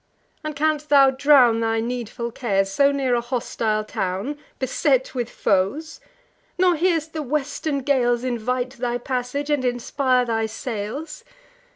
[0.43, 5.99] and canst thou drown Thy needful cares, so near a hostile town, Beset with foes;
[6.57, 11.23] nor hear'st the western gales Invite thy passage, and inspire thy sails?